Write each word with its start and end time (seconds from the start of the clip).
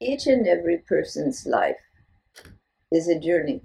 Each 0.00 0.26
and 0.26 0.46
every 0.46 0.76
person's 0.76 1.46
life 1.46 1.80
is 2.92 3.08
a 3.08 3.18
journey. 3.18 3.62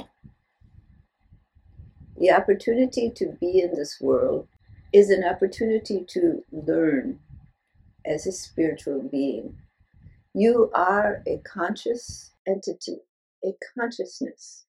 The 2.17 2.31
opportunity 2.31 3.09
to 3.09 3.37
be 3.41 3.59
in 3.59 3.75
this 3.75 3.99
world 3.99 4.47
is 4.93 5.09
an 5.09 5.25
opportunity 5.25 6.05
to 6.07 6.41
learn 6.51 7.19
as 8.05 8.25
a 8.25 8.31
spiritual 8.31 9.01
being. 9.01 9.57
You 10.33 10.71
are 10.73 11.21
a 11.27 11.39
conscious 11.39 12.31
entity, 12.47 12.99
a 13.43 13.53
consciousness 13.77 14.65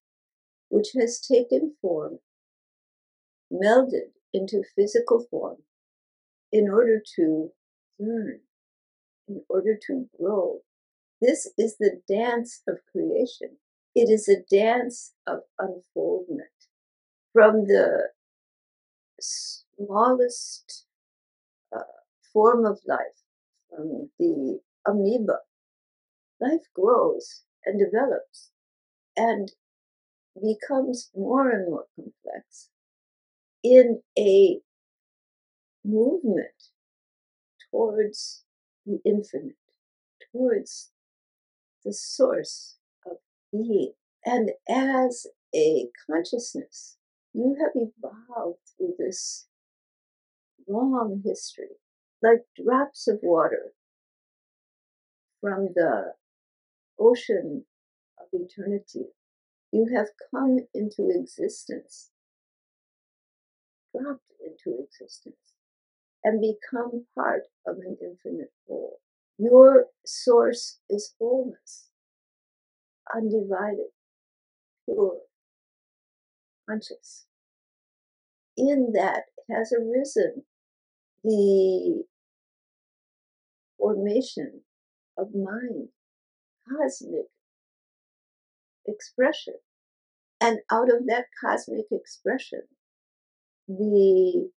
which 0.68 0.88
has 0.98 1.20
taken 1.20 1.74
form, 1.80 2.18
melded 3.52 4.10
into 4.34 4.64
physical 4.74 5.24
form 5.30 5.58
in 6.50 6.68
order 6.68 7.00
to 7.14 7.52
learn, 8.00 8.40
in 9.28 9.42
order 9.48 9.78
to 9.86 10.08
grow. 10.18 10.62
This 11.22 11.52
is 11.56 11.76
the 11.76 12.00
dance 12.08 12.62
of 12.66 12.80
creation. 12.90 13.58
It 13.94 14.10
is 14.10 14.28
a 14.28 14.42
dance 14.50 15.12
of 15.24 15.42
unfoldment 15.56 16.48
from 17.32 17.68
the 17.68 18.08
smallest 19.20 20.84
uh, 21.72 21.82
form 22.32 22.66
of 22.66 22.80
life, 22.88 23.22
from 23.70 24.10
the 24.18 24.58
amoeba. 24.84 25.38
Life 26.40 26.66
grows 26.74 27.44
and 27.64 27.78
develops 27.78 28.50
and 29.16 29.52
becomes 30.42 31.08
more 31.14 31.50
and 31.50 31.70
more 31.70 31.86
complex 31.94 32.68
in 33.62 34.02
a 34.18 34.58
movement 35.84 36.70
towards 37.70 38.42
the 38.84 38.98
infinite, 39.04 39.54
towards 40.32 40.90
the 41.84 41.92
source 41.92 42.76
of 43.06 43.18
being. 43.50 43.92
And 44.24 44.52
as 44.68 45.26
a 45.54 45.88
consciousness, 46.08 46.96
you 47.34 47.56
have 47.60 47.72
evolved 47.74 48.60
through 48.76 48.94
this 48.98 49.46
long 50.68 51.22
history, 51.24 51.76
like 52.22 52.42
drops 52.62 53.08
of 53.08 53.18
water 53.22 53.72
from 55.40 55.70
the 55.74 56.14
ocean 56.98 57.64
of 58.18 58.26
eternity. 58.32 59.06
You 59.72 59.88
have 59.94 60.08
come 60.30 60.58
into 60.74 61.10
existence, 61.10 62.10
dropped 63.96 64.30
into 64.40 64.78
existence, 64.84 65.36
and 66.22 66.40
become 66.40 67.06
part 67.14 67.44
of 67.66 67.78
an 67.78 67.96
infinite 68.00 68.52
whole. 68.68 69.00
Your 69.38 69.86
source 70.04 70.78
is 70.88 71.14
wholeness, 71.18 71.88
undivided, 73.14 73.90
pure, 74.84 75.18
conscious. 76.68 77.26
In 78.56 78.92
that 78.94 79.24
has 79.50 79.72
arisen 79.72 80.44
the 81.24 82.04
formation 83.78 84.60
of 85.18 85.34
mind, 85.34 85.88
cosmic 86.68 87.26
expression. 88.86 89.54
And 90.40 90.58
out 90.70 90.88
of 90.92 91.06
that 91.06 91.26
cosmic 91.40 91.86
expression, 91.90 92.62
the 93.68 94.50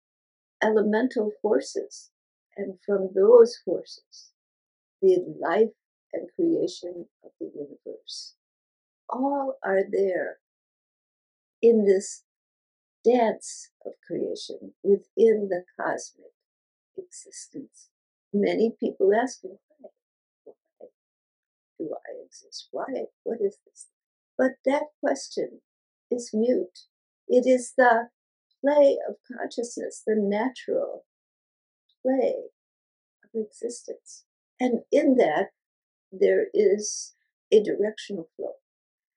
elemental 0.63 1.33
forces, 1.43 2.11
and 2.57 2.79
from 2.87 3.11
those 3.15 3.59
forces, 3.65 4.32
the 5.03 5.25
life 5.41 5.75
and 6.13 6.29
creation 6.35 7.07
of 7.25 7.31
the 7.41 7.51
universe. 7.55 8.35
All 9.09 9.59
are 9.63 9.83
there 9.91 10.39
in 11.61 11.85
this 11.85 12.25
dance 13.05 13.71
of 13.85 13.93
creation 14.07 14.75
within 14.83 15.49
the 15.51 15.65
cosmic 15.77 16.33
existence. 16.97 17.89
Many 18.33 18.73
people 18.79 19.13
ask 19.15 19.45
me, 19.45 19.51
why? 19.79 19.91
Why 20.45 20.87
do 21.79 21.95
I 21.95 22.25
exist? 22.25 22.69
Why? 22.71 23.07
What 23.25 23.39
is 23.41 23.59
this? 23.67 23.89
But 24.39 24.53
that 24.65 24.85
question 25.01 25.61
is 26.11 26.31
mute. 26.33 26.81
It 27.29 27.47
is 27.47 27.75
the 27.77 28.09
play 28.61 28.99
of 29.09 29.17
consciousness, 29.37 30.03
the 30.07 30.15
natural 30.17 31.05
play 32.03 32.35
of 33.25 33.31
existence. 33.35 34.25
And 34.63 34.83
in 34.93 35.17
that, 35.17 35.49
there 36.13 36.47
is 36.55 37.15
a 37.51 37.61
directional 37.65 38.29
flow 38.37 38.53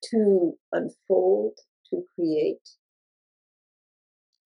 to 0.09 0.57
unfold, 0.72 1.59
to 1.91 2.03
create. 2.16 2.67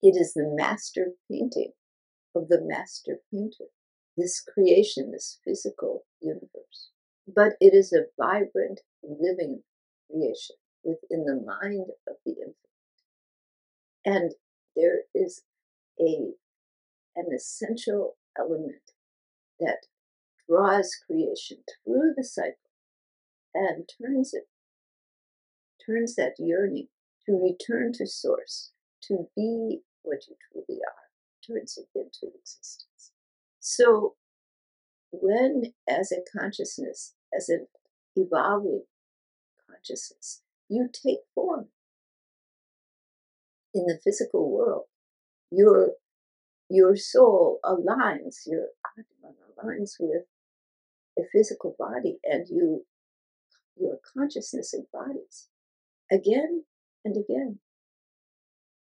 It 0.04 0.18
is 0.18 0.34
the 0.34 0.54
master 0.54 1.14
painting 1.32 1.72
of 2.36 2.50
the 2.50 2.60
master 2.62 3.22
painter, 3.32 3.70
this 4.18 4.42
creation, 4.42 5.12
this 5.12 5.40
physical 5.46 6.04
universe. 6.20 6.90
But 7.34 7.54
it 7.62 7.74
is 7.74 7.94
a 7.94 8.08
vibrant, 8.22 8.82
living 9.02 9.64
creation 10.12 10.58
within 10.84 11.24
the 11.24 11.42
mind 11.46 11.92
of 12.10 12.18
the 12.26 12.32
infinite. 12.32 12.56
And 14.04 14.34
there 14.76 15.04
is 15.16 15.44
a 15.98 16.34
an 17.16 17.28
essential 17.34 18.18
element 18.38 18.92
that 19.62 19.88
draws 20.50 20.96
creation 21.06 21.58
through 21.86 22.14
the 22.18 22.24
cycle 22.24 22.56
and 23.54 23.90
turns 24.02 24.34
it, 24.34 24.48
turns 25.86 26.16
that 26.16 26.34
yearning 26.40 26.88
to 27.26 27.34
return 27.34 27.92
to 27.94 28.08
source, 28.08 28.72
to 29.04 29.28
be 29.36 29.80
what 30.02 30.20
you 30.28 30.36
truly 30.52 30.80
are, 30.82 31.56
turns 31.56 31.78
it 31.78 31.88
into 31.96 32.34
existence. 32.36 33.12
So 33.60 34.16
when 35.12 35.74
as 35.88 36.12
a 36.12 36.24
consciousness, 36.38 37.14
as 37.36 37.50
an 37.50 37.68
evolving 38.16 38.84
consciousness, 39.70 40.42
you 40.68 40.90
take 40.92 41.20
form 41.36 41.68
in 43.74 43.86
the 43.86 44.00
physical 44.04 44.52
world, 44.52 44.86
your 45.52 45.92
your 46.72 46.96
soul 46.96 47.60
aligns, 47.64 48.46
your 48.46 48.68
atman 48.98 49.36
aligns 49.58 49.94
with 50.00 50.24
a 51.20 51.28
physical 51.32 51.76
body, 51.78 52.18
and 52.24 52.48
you 52.50 52.86
your 53.78 53.98
consciousness 54.14 54.74
embodies 54.74 55.48
again 56.12 56.64
and 57.06 57.16
again. 57.16 57.60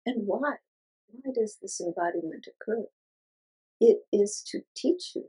And 0.07 0.27
why? 0.27 0.57
Why 1.11 1.33
does 1.35 1.59
this 1.61 1.81
embodiment 1.81 2.47
occur? 2.49 2.85
It 3.81 3.99
is 4.13 4.43
to 4.51 4.61
teach 4.77 5.13
you. 5.15 5.25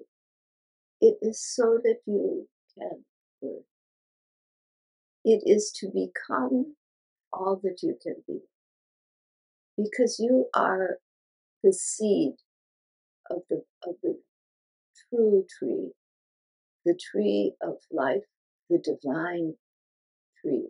It 1.01 1.17
is 1.21 1.41
so 1.41 1.79
that 1.83 1.99
you 2.05 2.47
can 2.77 3.05
learn. 3.41 3.63
It 5.23 5.43
is 5.45 5.71
to 5.79 5.87
become 5.87 6.75
all 7.31 7.59
that 7.63 7.79
you 7.83 7.97
can 8.01 8.15
be. 8.27 8.39
Because 9.77 10.19
you 10.19 10.47
are 10.53 10.97
the 11.63 11.73
seed 11.73 12.33
of 13.29 13.39
the 13.49 13.63
of 13.87 13.95
the 14.03 14.19
true 15.09 15.45
tree, 15.57 15.91
the 16.85 16.97
tree 17.11 17.53
of 17.61 17.77
life, 17.91 18.23
the 18.69 18.79
divine 18.79 19.55
tree. 20.41 20.69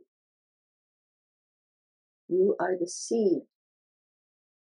You 2.27 2.55
are 2.59 2.77
the 2.79 2.87
seed, 2.87 3.43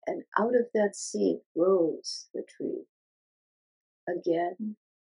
and 0.08 0.24
out 0.38 0.56
of 0.56 0.68
that 0.74 0.96
seed 0.96 1.40
grows 1.56 2.28
the 2.34 2.44
tree 2.44 2.86
again 4.08 4.56
mm. 4.62 4.76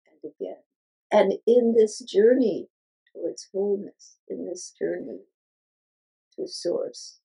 and 0.08 0.34
again. 0.40 0.64
And 1.12 1.34
in 1.46 1.76
this 1.78 2.00
journey 2.00 2.70
towards 3.14 3.48
wholeness, 3.54 4.18
in 4.28 4.48
this 4.48 4.74
journey 4.78 5.22
to 6.36 6.48
source, 6.48 7.20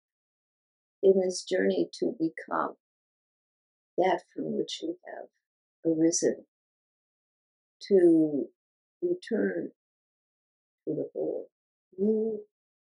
in 1.02 1.20
this 1.20 1.42
journey 1.42 1.88
to 2.00 2.14
become 2.18 2.74
that 3.96 4.22
from 4.34 4.56
which 4.56 4.80
you 4.82 4.98
have 5.06 5.28
arisen, 5.90 6.44
to 7.88 8.48
return 9.02 9.70
to 10.84 10.94
the 10.94 11.08
whole, 11.14 11.48
you 11.98 12.40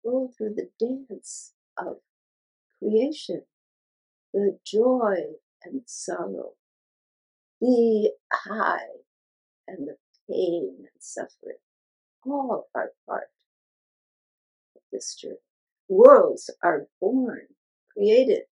go 0.04 0.30
through 0.38 0.56
the 0.56 0.70
dance 0.80 1.54
of 1.78 1.98
creation, 2.80 3.44
the 4.34 4.58
joy 4.66 5.16
and 5.64 5.82
sorrow, 5.86 6.54
the 7.62 8.12
high 8.32 8.88
and 9.68 9.88
the 9.88 9.96
pain 10.30 10.76
and 10.80 10.88
suffering, 11.00 11.58
all 12.26 12.68
are 12.76 12.92
part 13.08 13.28
of 14.76 14.82
this 14.92 15.16
journey. 15.16 15.36
Worlds 15.90 16.50
are 16.64 16.88
born, 17.02 17.48
created, 17.92 18.44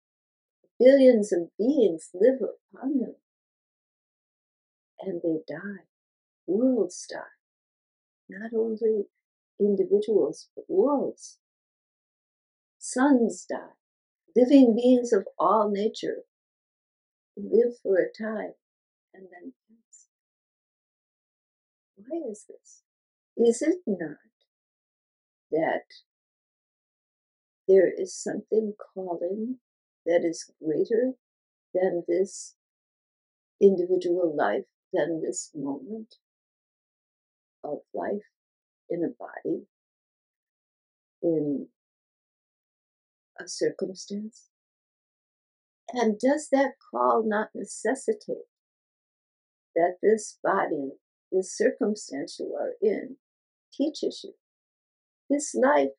billions 0.78 1.32
of 1.32 1.48
beings 1.58 2.10
live 2.14 2.40
upon 2.42 2.98
them, 2.98 3.14
and 5.00 5.20
they 5.22 5.38
die. 5.48 5.84
Worlds 6.46 7.06
die. 7.10 7.39
Not 8.30 8.52
only 8.54 9.06
individuals, 9.58 10.50
but 10.54 10.64
worlds. 10.68 11.38
Suns 12.78 13.44
die. 13.44 13.74
Living 14.36 14.76
beings 14.76 15.12
of 15.12 15.26
all 15.36 15.68
nature 15.68 16.22
live 17.36 17.76
for 17.82 17.96
a 17.96 18.06
time 18.06 18.54
and 19.12 19.24
then 19.24 19.52
pass. 19.68 20.06
Why 21.96 22.20
is 22.30 22.46
this? 22.48 22.82
Is 23.36 23.62
it 23.62 23.80
not 23.84 24.18
that 25.50 25.86
there 27.66 27.90
is 27.92 28.14
something 28.14 28.74
calling 28.94 29.58
that 30.06 30.24
is 30.24 30.52
greater 30.62 31.14
than 31.74 32.04
this 32.06 32.54
individual 33.60 34.34
life, 34.36 34.66
than 34.92 35.20
this 35.20 35.50
moment 35.52 36.14
of 37.64 37.78
life 37.94 38.22
in 38.88 39.04
a 39.04 39.08
body, 39.08 39.66
in 41.22 41.68
a 43.38 43.48
circumstance? 43.48 44.48
And 45.92 46.18
does 46.18 46.48
that 46.52 46.72
call 46.90 47.24
not 47.26 47.48
necessitate 47.54 48.46
that 49.74 49.96
this 50.02 50.38
body, 50.42 50.92
this 51.32 51.56
circumstance 51.56 52.38
you 52.38 52.54
are 52.54 52.74
in, 52.80 53.16
teaches 53.72 54.20
you? 54.24 54.34
This 55.28 55.54
life, 55.54 55.90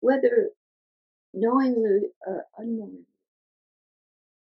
whether 0.00 0.50
knowingly 1.32 2.10
or 2.26 2.46
unknowingly, 2.56 3.06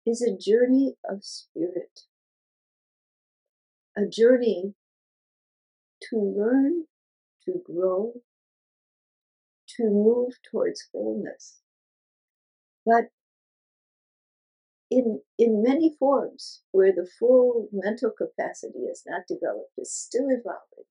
is 0.06 0.22
a 0.22 0.36
journey 0.36 0.96
of 1.08 1.24
spirit, 1.24 2.00
a 3.96 4.06
journey 4.06 4.74
to 6.10 6.16
learn, 6.16 6.84
to 7.44 7.60
grow, 7.64 8.12
to 9.76 9.84
move 9.84 10.32
towards 10.50 10.88
wholeness. 10.92 11.60
But 12.84 13.04
in, 14.90 15.20
in 15.38 15.62
many 15.62 15.94
forms, 15.98 16.62
where 16.72 16.92
the 16.92 17.08
full 17.18 17.68
mental 17.72 18.10
capacity 18.10 18.80
is 18.80 19.04
not 19.06 19.22
developed, 19.28 19.72
is 19.78 19.94
still 19.94 20.26
evolving, 20.28 20.86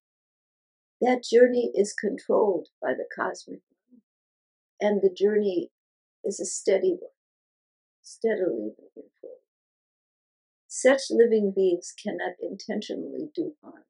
that 1.01 1.23
journey 1.23 1.71
is 1.75 1.93
controlled 1.93 2.67
by 2.81 2.93
the 2.93 3.07
cosmic 3.13 3.61
mind. 3.91 4.01
And 4.81 5.01
the 5.01 5.13
journey 5.13 5.71
is 6.23 6.39
a 6.39 6.45
steady 6.45 6.91
one, 6.99 7.11
steadily 8.01 8.71
moving 8.77 9.09
forward. 9.21 9.39
Such 10.67 11.03
living 11.09 11.51
beings 11.55 11.93
cannot 12.01 12.33
intentionally 12.41 13.29
do 13.35 13.53
harm. 13.63 13.83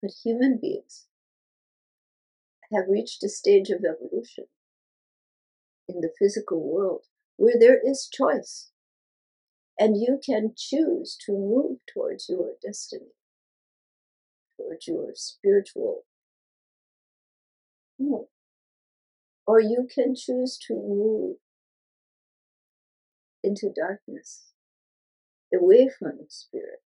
But 0.00 0.12
human 0.24 0.58
beings 0.60 1.06
have 2.72 2.88
reached 2.88 3.24
a 3.24 3.28
stage 3.28 3.70
of 3.70 3.84
evolution 3.84 4.44
in 5.88 6.00
the 6.00 6.12
physical 6.18 6.62
world 6.62 7.06
where 7.36 7.56
there 7.58 7.80
is 7.84 8.08
choice 8.12 8.70
and 9.78 9.96
you 9.96 10.20
can 10.24 10.52
choose 10.56 11.16
to 11.24 11.32
move 11.32 11.78
towards 11.92 12.28
your 12.28 12.52
destiny, 12.62 13.12
towards 14.56 14.86
your 14.86 15.10
spiritual. 15.14 16.04
Or 19.46 19.60
you 19.60 19.88
can 19.92 20.14
choose 20.14 20.58
to 20.68 20.74
move 20.74 21.36
into 23.42 23.72
darkness, 23.74 24.52
away 25.52 25.88
from 25.88 26.18
the 26.18 26.26
spirit, 26.28 26.82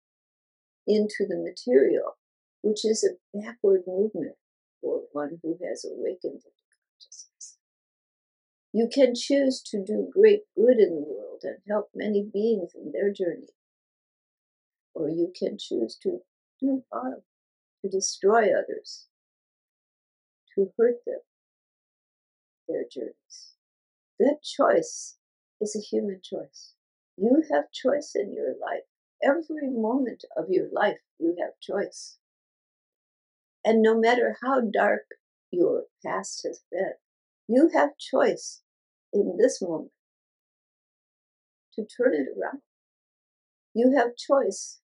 into 0.87 1.25
the 1.27 1.37
material, 1.37 2.18
which 2.63 2.85
is 2.85 3.05
a 3.05 3.39
backward 3.39 3.83
movement 3.87 4.37
for 4.81 5.03
one 5.13 5.39
who 5.43 5.59
has 5.65 5.85
awakened 5.85 6.43
into 6.45 6.67
consciousness. 7.01 7.59
You 8.73 8.89
can 8.93 9.15
choose 9.15 9.63
to 9.71 9.83
do 9.83 10.11
great 10.13 10.43
good 10.55 10.79
in 10.79 10.95
the 10.95 11.07
world 11.07 11.41
and 11.43 11.59
help 11.69 11.91
many 11.95 12.23
beings 12.23 12.73
in 12.75 12.93
their 12.93 13.13
journey. 13.13 13.49
Or 14.95 15.09
you 15.09 15.33
can 15.37 15.57
choose 15.59 15.97
to 16.03 16.21
do 16.61 16.85
harm, 16.93 17.23
to 17.83 17.89
destroy 17.89 18.51
others, 18.53 19.07
to 20.55 20.73
hurt 20.77 21.05
them, 21.07 21.21
their 22.69 22.85
journeys. 22.91 23.55
That 24.19 24.43
choice 24.43 25.17
is 25.61 25.77
a 25.77 25.81
human 25.81 26.21
choice. 26.23 26.75
You 27.17 27.43
have 27.53 27.73
choice 27.73 28.13
in 28.15 28.35
your 28.35 28.55
life. 28.61 28.85
Every 29.23 29.69
moment 29.71 30.25
of 30.37 30.47
your 30.49 30.69
life, 30.73 30.99
you 31.19 31.37
have 31.41 31.59
choice. 31.61 32.19
And 33.65 33.83
no 33.83 33.99
matter 33.99 34.37
how 34.43 34.61
dark 34.61 35.03
your 35.51 35.85
past 36.05 36.43
has 36.45 36.63
been, 36.71 36.93
you 37.49 37.71
have 37.75 37.99
choice 37.99 38.63
in 39.13 39.37
this 39.39 39.61
moment 39.61 39.93
to 41.75 41.85
turn 41.85 42.15
it 42.15 42.27
around. 42.39 42.61
You 43.75 43.95
have 43.97 44.17
choice 44.17 44.81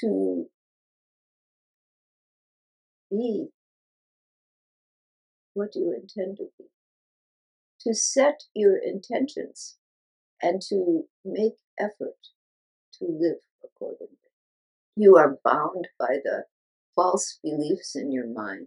to 0.00 0.46
be 3.10 3.48
what 5.54 5.74
you 5.74 5.92
intend 5.92 6.36
to 6.38 6.48
be, 6.58 6.66
to 7.80 7.94
set 7.94 8.44
your 8.54 8.76
intentions 8.76 9.76
and 10.40 10.62
to 10.68 11.04
make 11.24 11.54
effort 11.78 12.28
to 12.94 13.04
live 13.04 13.38
accordingly. 13.64 14.16
You 14.96 15.16
are 15.16 15.38
bound 15.44 15.88
by 15.98 16.18
the 16.22 16.44
false 16.98 17.38
beliefs 17.44 17.94
in 17.94 18.10
your 18.10 18.26
mind, 18.26 18.66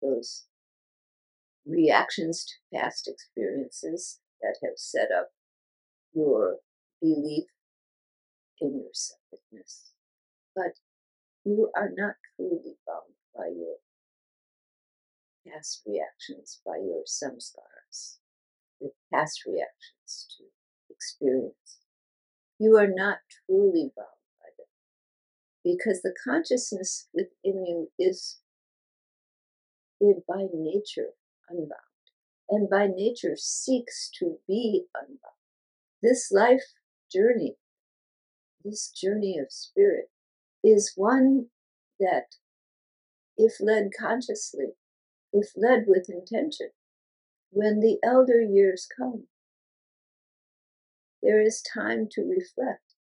those 0.00 0.44
reactions 1.66 2.46
to 2.46 2.78
past 2.78 3.08
experiences 3.08 4.20
that 4.40 4.54
have 4.62 4.76
set 4.76 5.08
up 5.10 5.30
your 6.14 6.58
belief 7.00 7.46
in 8.60 8.78
your 8.78 8.92
separateness. 8.92 9.90
But 10.54 10.78
you 11.44 11.68
are 11.76 11.90
not 11.96 12.14
truly 12.36 12.76
bound 12.86 13.14
by 13.34 13.48
your 13.48 13.78
past 15.48 15.82
reactions, 15.84 16.60
by 16.64 16.76
your 16.76 17.02
samskaras, 17.08 18.18
your 18.80 18.92
past 19.12 19.42
reactions 19.44 20.28
to 20.38 20.44
experience. 20.90 21.78
You 22.60 22.76
are 22.76 22.88
not 22.88 23.18
truly 23.48 23.90
bound 23.96 24.17
because 25.68 26.00
the 26.00 26.14
consciousness 26.24 27.08
within 27.12 27.66
you 27.66 27.90
is 27.98 28.38
in 30.00 30.22
by 30.26 30.46
nature 30.54 31.10
unbound 31.50 31.72
and 32.48 32.70
by 32.70 32.86
nature 32.86 33.36
seeks 33.36 34.10
to 34.18 34.38
be 34.48 34.84
unbound. 34.94 35.18
This 36.02 36.30
life 36.32 36.62
journey, 37.12 37.56
this 38.64 38.90
journey 38.90 39.38
of 39.38 39.52
spirit, 39.52 40.06
is 40.64 40.92
one 40.96 41.46
that, 42.00 42.36
if 43.36 43.60
led 43.60 43.90
consciously, 43.98 44.68
if 45.32 45.48
led 45.54 45.84
with 45.86 46.08
intention, 46.08 46.70
when 47.50 47.80
the 47.80 47.98
elder 48.02 48.40
years 48.40 48.88
come, 48.96 49.24
there 51.22 51.42
is 51.42 51.62
time 51.62 52.08
to 52.12 52.22
reflect, 52.22 52.94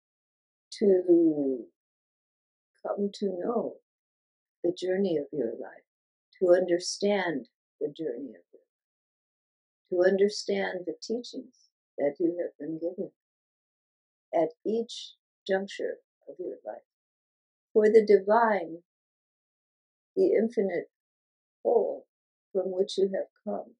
to 0.72 1.02
come 2.86 3.10
to 3.14 3.26
know 3.26 3.74
the 4.62 4.72
journey 4.72 5.16
of 5.16 5.26
your 5.32 5.52
life, 5.60 5.84
to 6.40 6.52
understand 6.52 7.48
the 7.80 7.88
journey 7.88 8.30
of 8.30 8.44
your 8.52 8.62
life, 8.62 9.90
to 9.90 10.10
understand 10.10 10.80
the 10.86 10.94
teachings 11.02 11.68
that 11.98 12.16
you 12.18 12.36
have 12.40 12.56
been 12.58 12.78
given 12.78 13.10
at 14.34 14.50
each 14.64 15.12
juncture 15.46 15.98
of 16.28 16.34
your 16.38 16.56
life. 16.66 16.82
For 17.72 17.88
the 17.88 18.04
divine, 18.06 18.78
the 20.14 20.32
infinite 20.32 20.90
whole 21.62 22.06
from 22.52 22.72
which 22.72 22.98
you 22.98 23.10
have 23.14 23.26
come, 23.44 23.74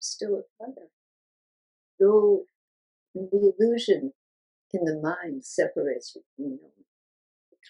still 0.00 0.36
a. 0.60 0.64
Though 1.98 2.44
the 3.14 3.54
illusion 3.58 4.12
in 4.72 4.84
the 4.84 5.00
mind 5.00 5.44
separates 5.44 6.16
you 6.16 6.22
from 6.36 6.81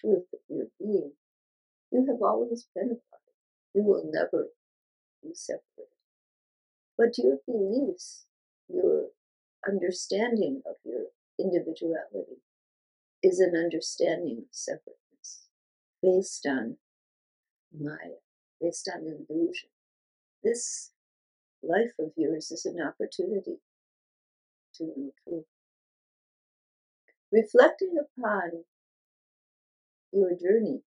truth 0.03 0.25
of 0.33 0.39
your 0.49 0.67
being, 0.79 1.13
you 1.91 2.05
have 2.07 2.21
always 2.21 2.67
been 2.75 2.91
a 2.91 2.95
part. 2.95 3.21
You 3.73 3.83
will 3.83 4.03
never 4.11 4.49
be 5.21 5.33
separated. 5.33 5.93
But 6.97 7.17
your 7.17 7.37
beliefs, 7.47 8.25
your 8.67 9.07
understanding 9.67 10.61
of 10.65 10.75
your 10.83 11.05
individuality 11.39 12.41
is 13.23 13.39
an 13.39 13.55
understanding 13.55 14.39
of 14.39 14.47
separateness 14.51 15.47
based 16.01 16.45
on 16.45 16.77
Maya, 17.77 18.19
based 18.61 18.89
on 18.93 19.01
illusion. 19.01 19.69
This 20.43 20.91
life 21.63 21.93
of 21.99 22.11
yours 22.17 22.51
is 22.51 22.65
an 22.65 22.77
opportunity 22.81 23.59
to 24.75 24.83
know 24.83 25.11
truth. 25.27 25.45
Reflecting 27.31 27.95
upon 27.97 28.65
your 30.13 30.31
journey 30.35 30.81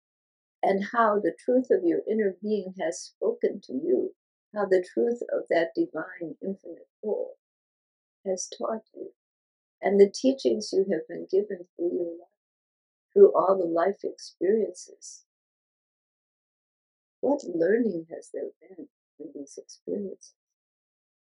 and 0.63 0.85
how 0.93 1.19
the 1.19 1.35
truth 1.45 1.69
of 1.71 1.85
your 1.85 2.01
inner 2.11 2.37
being 2.43 2.75
has 2.81 3.01
spoken 3.01 3.61
to 3.63 3.73
you, 3.73 4.15
how 4.55 4.65
the 4.65 4.85
truth 4.95 5.21
of 5.33 5.45
that 5.51 5.71
divine 5.75 6.37
infinite 6.43 6.89
whole 7.03 7.37
has 8.25 8.49
taught 8.49 8.83
you, 8.95 9.13
and 9.81 10.01
the 10.01 10.11
teachings 10.11 10.71
you 10.73 10.87
have 10.91 11.07
been 11.09 11.27
given 11.31 11.67
through 11.77 11.93
your 11.93 12.13
life, 12.19 12.29
through 13.13 13.33
all 13.35 13.57
the 13.57 13.67
life 13.67 14.01
experiences. 14.03 15.25
What 17.21 17.45
learning 17.45 18.07
has 18.11 18.31
there 18.33 18.51
been 18.61 18.89
in 19.21 19.27
these 19.35 19.59
experiences? 19.59 20.35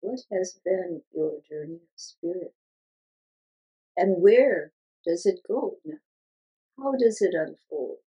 What 0.00 0.20
has 0.32 0.58
been 0.64 1.02
your 1.14 1.40
journey 1.48 1.76
of 1.76 1.88
spirit? 1.96 2.54
And 3.96 4.22
where 4.22 4.72
does 5.04 5.26
it 5.26 5.40
go 5.46 5.76
now? 5.84 5.98
How 6.80 6.92
does 6.92 7.20
it 7.20 7.34
unfold? 7.34 7.98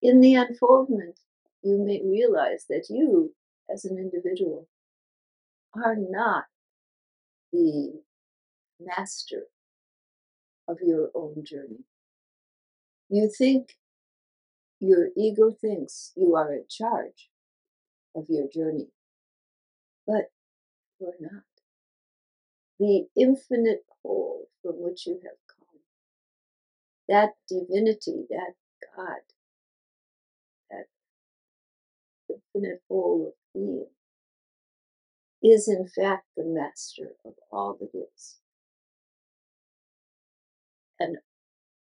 In 0.00 0.20
the 0.20 0.34
unfoldment, 0.34 1.20
you 1.62 1.78
may 1.78 2.00
realize 2.02 2.64
that 2.68 2.86
you, 2.88 3.34
as 3.72 3.84
an 3.84 3.98
individual, 3.98 4.66
are 5.74 5.96
not 5.96 6.44
the 7.52 8.02
master 8.80 9.44
of 10.68 10.78
your 10.80 11.10
own 11.14 11.44
journey. 11.44 11.84
You 13.10 13.28
think, 13.28 13.76
your 14.80 15.10
ego 15.16 15.50
thinks 15.50 16.12
you 16.16 16.34
are 16.34 16.52
in 16.52 16.64
charge 16.68 17.30
of 18.16 18.26
your 18.28 18.48
journey, 18.48 18.88
but 20.06 20.32
you're 20.98 21.14
not. 21.20 21.44
The 22.80 23.06
infinite 23.16 23.84
whole 24.02 24.48
from 24.62 24.80
which 24.82 25.06
you 25.06 25.20
have 25.22 25.36
that 27.08 27.30
divinity, 27.48 28.26
that 28.30 28.54
God, 28.96 29.20
that 30.70 30.86
infinite 32.28 32.82
whole 32.88 33.28
of 33.28 33.34
being, 33.54 33.86
is 35.42 35.68
in 35.68 35.86
fact 35.88 36.26
the 36.36 36.44
master 36.44 37.16
of 37.24 37.34
all 37.50 37.76
that 37.80 37.90
is. 37.98 38.38
And 41.00 41.18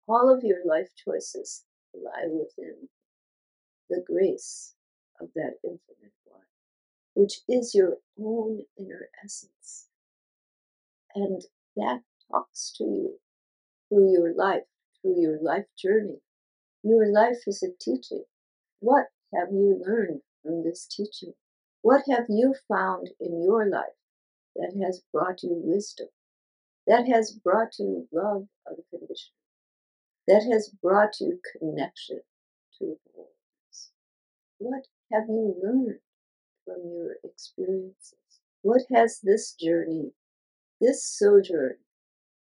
all 0.07 0.33
of 0.33 0.43
your 0.43 0.65
life 0.65 0.89
choices 0.95 1.65
lie 1.93 2.27
within 2.27 2.87
the 3.89 4.03
grace 4.05 4.75
of 5.19 5.29
that 5.35 5.55
infinite 5.63 6.13
one, 6.25 6.41
which 7.13 7.41
is 7.49 7.75
your 7.75 7.97
own 8.19 8.61
inner 8.77 9.09
essence. 9.23 9.87
And 11.15 11.41
that 11.75 12.01
talks 12.31 12.71
to 12.77 12.83
you 12.83 13.19
through 13.89 14.11
your 14.11 14.33
life, 14.33 14.63
through 15.01 15.21
your 15.21 15.39
life 15.41 15.65
journey. 15.77 16.19
Your 16.83 17.11
life 17.11 17.39
is 17.47 17.63
a 17.63 17.67
teaching. 17.79 18.23
What 18.79 19.05
have 19.33 19.49
you 19.51 19.81
learned 19.85 20.21
from 20.43 20.63
this 20.63 20.85
teaching? 20.85 21.33
What 21.81 22.03
have 22.09 22.25
you 22.29 22.55
found 22.67 23.09
in 23.19 23.43
your 23.43 23.69
life 23.69 23.97
that 24.55 24.73
has 24.83 25.01
brought 25.13 25.43
you 25.43 25.61
wisdom, 25.63 26.07
that 26.87 27.07
has 27.07 27.31
brought 27.31 27.79
you 27.79 28.07
love 28.11 28.47
unconditional, 28.67 29.35
that 30.27 30.43
has 30.51 30.69
brought 30.81 31.19
you 31.19 31.39
connection 31.59 32.21
to 32.77 32.97
wholeness? 33.13 33.91
What 34.57 34.87
have 35.11 35.27
you 35.27 35.55
learned 35.61 35.99
from 36.65 36.89
your 36.91 37.15
experiences? 37.23 38.15
What 38.61 38.81
has 38.93 39.19
this 39.23 39.53
journey, 39.53 40.11
this 40.81 41.03
sojourn 41.05 41.77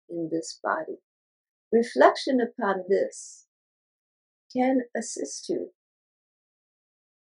in 0.10 0.30
this 0.32 0.60
body, 0.64 1.00
reflection 1.72 2.40
upon 2.42 2.84
this 2.88 3.46
can 4.54 4.82
assist 4.96 5.50
you 5.50 5.72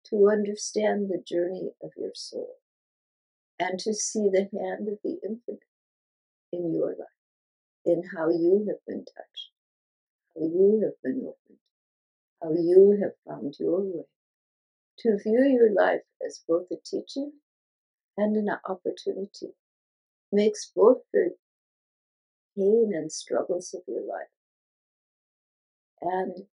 to 0.09 0.29
understand 0.29 1.09
the 1.09 1.21
journey 1.25 1.71
of 1.81 1.91
your 1.97 2.11
soul 2.13 2.55
and 3.59 3.79
to 3.79 3.93
see 3.93 4.29
the 4.31 4.49
hand 4.51 4.87
of 4.87 4.97
the 5.03 5.17
infinite 5.23 5.63
in 6.51 6.73
your 6.73 6.89
life, 6.89 7.07
in 7.85 8.03
how 8.15 8.29
you 8.29 8.65
have 8.67 8.83
been 8.87 9.05
touched, 9.05 9.49
how 10.35 10.43
you 10.43 10.81
have 10.83 11.01
been 11.03 11.21
opened, 11.21 11.59
how 12.41 12.51
you 12.51 12.99
have 13.01 13.13
found 13.27 13.55
your 13.59 13.81
way. 13.81 14.05
To 14.99 15.17
view 15.17 15.43
your 15.43 15.73
life 15.73 16.01
as 16.25 16.43
both 16.47 16.67
a 16.71 16.75
teaching 16.85 17.31
and 18.17 18.35
an 18.35 18.49
opportunity 18.67 19.53
makes 20.31 20.71
both 20.75 20.97
the 21.11 21.32
pain 22.55 22.91
and 22.93 23.11
struggles 23.11 23.73
of 23.73 23.81
your 23.87 24.01
life 24.01 24.27
and 26.03 26.45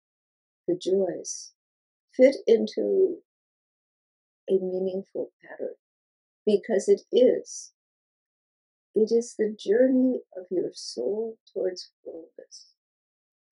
the 0.67 0.75
joys 0.75 1.53
fit 2.15 2.35
into 2.45 3.17
a 4.49 4.53
meaningful 4.53 5.31
pattern 5.41 5.75
because 6.45 6.87
it 6.87 7.01
is. 7.11 7.71
It 8.95 9.11
is 9.11 9.35
the 9.37 9.55
journey 9.57 10.21
of 10.35 10.45
your 10.49 10.71
soul 10.73 11.37
towards 11.53 11.91
wholeness, 12.03 12.73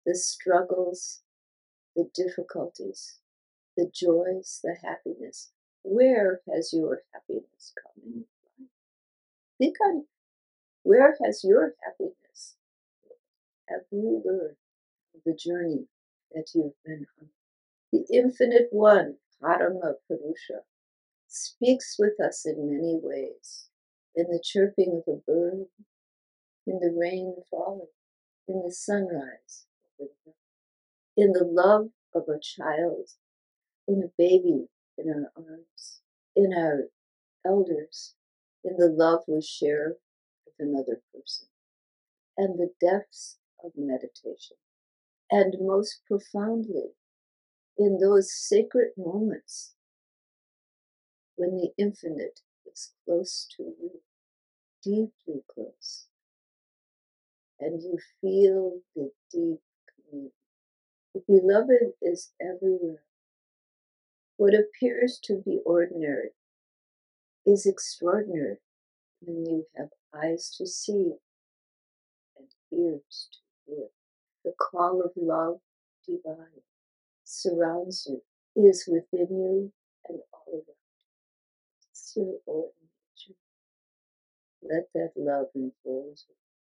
the 0.04 0.14
struggles, 0.14 1.20
the 1.96 2.08
difficulties, 2.14 3.18
the 3.76 3.90
joys, 3.92 4.60
the 4.62 4.76
happiness. 4.82 5.50
Where 5.82 6.40
has 6.52 6.72
your 6.72 7.02
happiness 7.12 7.72
come 7.82 8.04
in? 8.04 8.24
Think 9.58 9.76
on 9.84 10.04
where 10.82 11.16
has 11.24 11.42
your 11.44 11.74
happiness 11.84 12.21
have 13.68 13.82
you 13.90 14.22
learned 14.24 14.56
of 15.14 15.20
the 15.24 15.34
journey 15.34 15.86
that 16.32 16.50
you've 16.54 16.72
been 16.84 17.06
on? 17.20 17.28
The 17.92 18.04
Infinite 18.12 18.68
One, 18.70 19.16
Parama 19.42 19.94
Purusha, 20.06 20.62
speaks 21.28 21.96
with 21.98 22.20
us 22.20 22.44
in 22.46 22.70
many 22.70 22.98
ways. 23.02 23.68
In 24.14 24.26
the 24.28 24.42
chirping 24.42 25.02
of 25.06 25.14
a 25.14 25.18
bird, 25.26 25.66
in 26.66 26.78
the 26.80 26.94
rain 26.96 27.36
falling, 27.50 27.86
in 28.46 28.62
the 28.62 28.72
sunrise, 28.72 29.66
in 31.16 31.32
the 31.32 31.44
love 31.44 31.88
of 32.14 32.24
a 32.28 32.38
child, 32.40 33.08
in 33.88 34.02
a 34.02 34.12
baby 34.18 34.68
in 34.98 35.08
our 35.08 35.32
arms, 35.36 36.02
in 36.36 36.52
our 36.52 36.88
elders, 37.44 38.14
in 38.64 38.76
the 38.76 38.88
love 38.88 39.20
we 39.26 39.40
share 39.42 39.96
with 40.44 40.54
another 40.58 41.00
person, 41.12 41.48
and 42.36 42.58
the 42.58 42.70
depths 42.80 43.38
of 43.64 43.72
meditation. 43.76 44.56
And 45.30 45.54
most 45.60 46.00
profoundly, 46.06 46.92
in 47.78 47.98
those 47.98 48.32
sacred 48.32 48.92
moments 48.96 49.74
when 51.36 51.56
the 51.56 51.70
infinite 51.78 52.40
is 52.70 52.92
close 53.04 53.46
to 53.56 53.62
you, 53.62 54.02
deeply 54.82 55.42
close, 55.52 56.06
and 57.58 57.80
you 57.82 57.98
feel 58.20 58.80
the 58.94 59.10
deep 59.30 59.60
communion. 59.94 60.32
The 61.14 61.22
beloved 61.26 61.94
is 62.02 62.32
everywhere. 62.40 63.02
What 64.36 64.54
appears 64.54 65.18
to 65.24 65.40
be 65.44 65.60
ordinary 65.64 66.30
is 67.46 67.66
extraordinary 67.66 68.58
when 69.20 69.46
you 69.46 69.66
have 69.76 69.90
eyes 70.14 70.54
to 70.58 70.66
see 70.66 71.12
and 72.36 72.48
ears 72.72 73.28
to 73.32 73.38
The 73.66 74.52
call 74.58 75.02
of 75.02 75.12
love 75.16 75.60
divine 76.06 76.62
surrounds 77.24 78.08
you, 78.08 78.22
is 78.56 78.86
within 78.88 79.28
you, 79.30 79.72
and 80.08 80.20
all 80.32 80.54
around. 80.54 80.64
It's 81.90 82.14
your 82.16 82.38
own 82.46 82.70
nature. 82.82 83.38
Let 84.62 84.88
that 84.94 85.12
love 85.16 85.48
enfold 85.54 86.20
you. 86.28 86.34